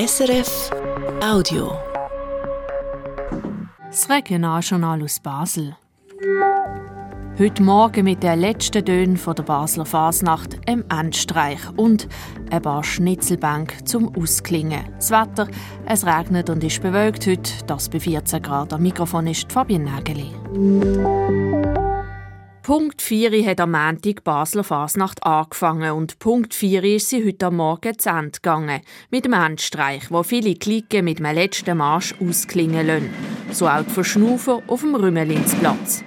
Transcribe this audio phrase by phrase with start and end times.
[0.00, 0.70] SRF
[1.20, 1.72] Audio.
[3.90, 5.76] Das Regionaljournal aus Basel.
[7.36, 12.06] Heute Morgen mit den letzten Tönen der Basler Fasnacht im Endstreich und
[12.48, 14.84] ein paar Schnitzelbänke zum Ausklingen.
[14.94, 15.48] Das Wetter,
[15.84, 18.72] es regnet und ist bewölkt heute, das bei 14 Grad.
[18.72, 21.47] Am Mikrofon ist Fabienne Nägeli.
[22.68, 27.98] Punkt 4 hat am Montag Basler Fasnacht angefangen und Punkt 4 ist sie heute Morgen
[27.98, 28.82] zu Ende gegangen.
[29.08, 33.08] Mit dem Endstreich, wo viele Klicken mit dem letzten Marsch ausklingen lassen.
[33.52, 36.04] So auch die Verschnaufen auf dem Rümmelinsplatz.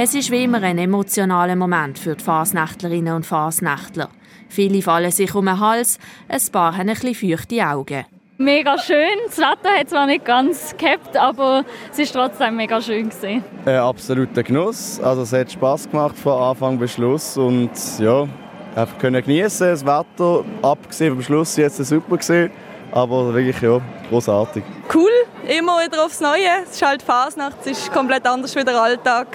[0.00, 4.10] Es ist wie immer ein emotionaler Moment für die Fasnächtlerinnen und Fasnächtler.
[4.48, 5.98] Viele fallen sich um den Hals,
[6.28, 8.04] ein paar haben ein bisschen feuchte Augen.
[8.36, 9.18] Mega schön.
[9.26, 13.42] Das Wetter hat zwar nicht ganz gehabt, aber es ist trotzdem mega schön gewesen.
[13.64, 15.00] Ein absoluter Genuss.
[15.00, 18.28] Also es hat Spaß gemacht von Anfang bis Schluss und ja,
[18.76, 19.66] einfach können genießen.
[19.66, 22.52] Das Wetter abgesehen vom Schluss jetzt super gesehen,
[22.92, 24.62] aber wirklich ja großartig.
[24.94, 25.10] Cool,
[25.48, 26.62] immer wieder aufs Neue.
[26.62, 29.26] Es ist halt Fasnacht, es ist komplett anders wie der Alltag.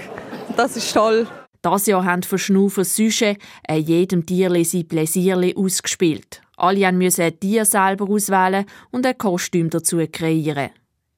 [0.56, 1.28] Das ist toll.
[1.64, 3.38] Das Jahr haben Verschnaufer Süsche
[3.68, 6.42] an jedem Tierli sein Pläsierli ausgespielt.
[6.58, 10.70] Alle mussten ein Tier selber auswählen und ein Kostüm dazu kreieren.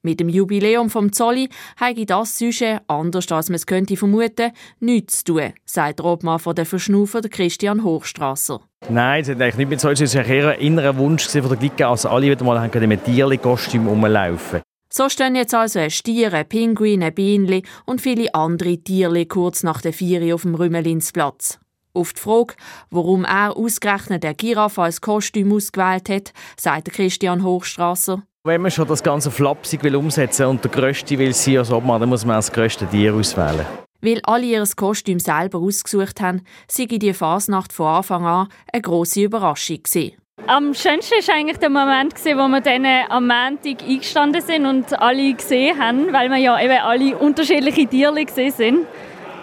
[0.02, 1.48] Mit dem Jubiläum vom Zolli
[1.78, 6.38] habe das Süsche, anders als man es könnte vermuten, nichts zu tun, sagt der Obmann
[6.38, 8.60] von der Verschnaufer, Christian Hochstrasser.
[8.88, 9.90] Nein, es hat eigentlich nicht mit so.
[9.90, 13.88] Es war eher ein innerer Wunsch von der Glicke, als alle wieder mal mit Tierli-Kostüm
[13.88, 14.62] rumlaufen.
[14.96, 19.62] So stehen jetzt also ein Stier, ein Pinguin, ein Bienenli und viele andere Tiere kurz
[19.62, 21.58] nach der Vieri auf dem Rümmelinsplatz.
[21.92, 22.54] Auf die Frage,
[22.88, 28.22] warum er ausgerechnet der Giraffe als Kostüm ausgewählt hat, sagt Christian Hochstrasser.
[28.44, 32.00] Wenn man schon das ganze flapsig will umsetzen und der Größte will sein als Obmann,
[32.00, 33.66] dann muss man das größte Tier auswählen.
[34.00, 39.24] Weil alle ihr Kostüm selber ausgesucht haben, sei die Fasnacht von Anfang an eine grosse
[39.24, 40.16] Überraschung gewesen.
[40.48, 45.34] Am schönsten war eigentlich der Moment, wo wir dann am Montag eingestanden sind und alle
[45.34, 48.86] gesehen haben, weil wir ja eben alle unterschiedliche Tiere gesehen sind.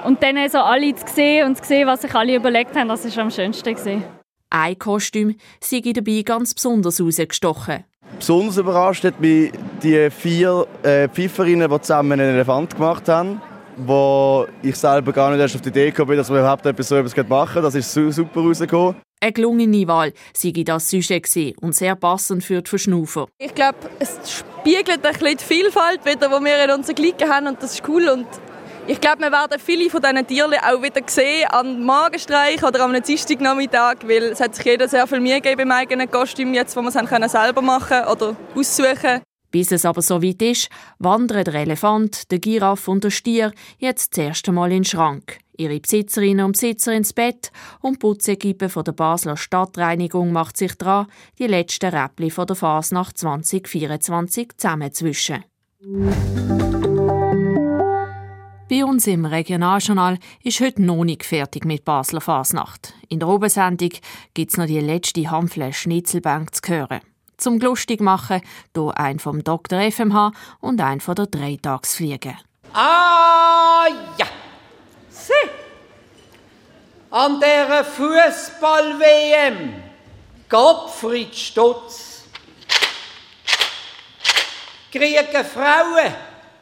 [0.05, 3.03] Und dann so alle zu sehen und zu sehen, was sich alle überlegt haben, das
[3.17, 3.75] war am schönsten.
[3.75, 4.03] Gewesen.
[4.49, 7.83] Ein Kostüm sei dabei ganz besonders herausgestochen.
[8.17, 13.41] Besonders überrascht hat mich die vier äh, Pfeiferinnen, die zusammen einen Elefant gemacht haben
[13.77, 16.95] wo ich selber gar nicht erst auf die Idee gekommen dass wir überhaupt etwas so
[16.95, 18.95] etwas machen Das ist super rausgekommen.
[19.19, 21.27] Eine gelungene Wahl sei das Sujet
[21.61, 23.27] und sehr passend für die Verschnaufer.
[23.37, 27.47] Ich glaube, es spiegelt ein bisschen die Vielfalt wieder, die wir in unseren Glicken haben
[27.47, 28.09] und das ist cool.
[28.09, 28.27] Und
[28.85, 33.01] ich glaube, wir werden viele von diesen Tieren auch wieder sehen am Magenstreich oder am
[33.01, 36.81] Dienstagnachmittag, weil es hat sich jeder sehr viel Mühe gegeben beim eigenen Kostüm, jetzt, wo
[36.81, 39.21] wir es selber machen oder aussuchen
[39.53, 44.17] bis es aber so weit ist, wandern der Elefant, der Giraffe und der Stier jetzt
[44.17, 45.37] das erste Mal in den Schrank.
[45.55, 51.05] Ihre Besitzerinnen und Besitzer ins Bett und die von der Basler Stadtreinigung macht sich dran,
[51.37, 55.43] die letzten Räppli von der Fasnacht 2024 zusammenzwischen.
[58.69, 62.95] Bei uns im Regionaljournal ist heute noch nicht fertig mit Basler Fasnacht.
[63.07, 63.91] In der Obensendung
[64.33, 67.01] gibt es noch die letzte Handfläche Schnitzelbank zu hören.
[67.37, 68.41] Zum lustig machen,
[68.75, 69.91] hier ein vom Dr.
[69.91, 72.35] FMH und ein von der Dreitagsfliege.
[72.73, 74.25] Ah ja!
[75.09, 75.33] Sie!
[77.11, 79.73] An der Fußball-WM
[80.49, 82.23] Gottfried Stutz
[84.91, 86.13] kriegen Frauen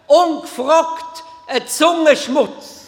[0.07, 2.87] ungefragt einen Zungenschmutz.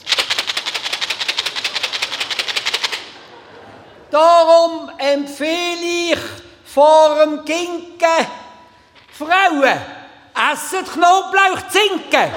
[4.12, 6.43] Darum empfehle ich
[6.74, 8.28] vor dem Ginken.
[9.12, 9.78] Frauen,
[10.34, 12.32] essen Knoblauch zinken.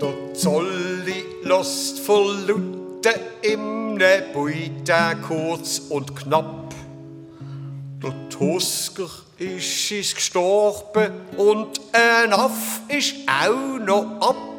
[0.00, 6.72] Der Zolli lost verluten im ne Beute kurz und knapp.
[8.00, 14.49] Der Tusker ist gestorben und ein Aff ist auch noch ab.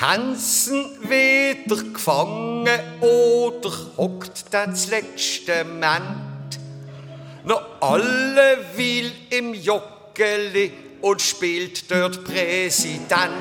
[0.00, 6.60] Hansen wieder gefangen oder hockt das letzte Ment?
[7.44, 13.32] Noch alle will im Joggeli und spielt dort Präsident.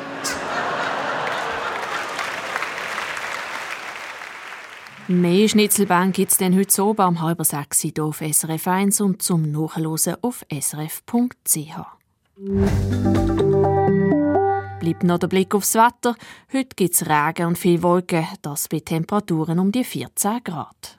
[5.07, 9.51] Mehr Schnitzelbank gibt es heute so am halber sechs hier auf SRF 1 und zum
[9.51, 11.17] Nachhören auf srf.ch.
[14.87, 16.15] bleibt noch der Blick aufs Wetter.
[16.53, 20.97] Heute gibt es Regen und viel Wolken, das bei Temperaturen um die 14 Grad.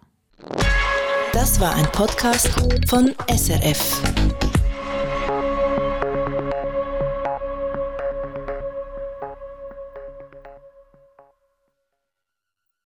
[1.33, 2.51] Das war ein Podcast
[2.87, 4.48] von SRF.